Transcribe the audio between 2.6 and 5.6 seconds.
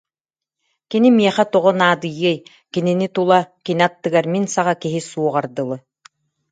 кинини тула, кини аттыгар мин саҕа киһи суоҕар